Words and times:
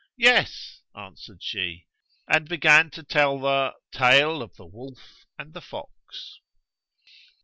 "Yes," 0.17 0.81
answered 0.95 1.43
she, 1.43 1.85
and 2.27 2.49
began 2.49 2.89
to 2.89 3.03
tell 3.03 3.39
the 3.39 3.75
TALE 3.91 4.41
OF 4.41 4.55
THE 4.55 4.65
WOLF 4.65 5.27
AND 5.37 5.53
THE 5.53 5.61
FOX. 5.61 6.39